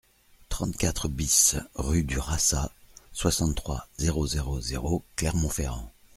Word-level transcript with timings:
trente-quatre 0.49 1.09
BIS 1.09 1.57
rue 1.75 2.03
du 2.03 2.17
Rassat, 2.17 2.71
soixante-trois, 3.13 3.87
zéro 3.99 4.25
zéro 4.25 4.59
zéro, 4.59 5.03
Clermont-Ferrand 5.15 5.91